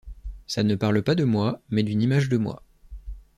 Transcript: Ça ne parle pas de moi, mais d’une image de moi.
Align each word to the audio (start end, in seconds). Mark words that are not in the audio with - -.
Ça 0.47 0.63
ne 0.63 0.73
parle 0.73 1.03
pas 1.03 1.13
de 1.13 1.23
moi, 1.25 1.61
mais 1.69 1.83
d’une 1.83 2.01
image 2.01 2.27
de 2.27 2.37
moi. 2.37 2.63